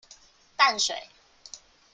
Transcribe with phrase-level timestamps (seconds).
[0.57, 0.97] 淡水